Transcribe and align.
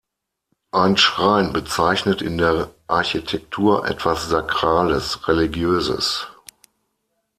Ein 0.71 0.97
Schrein 0.97 1.53
bezeichnet 1.53 2.23
in 2.23 2.39
der 2.39 2.71
Architektur 2.87 3.85
etwas 3.87 4.29
Sakrales, 4.29 5.27
Religiöses. 5.27 6.25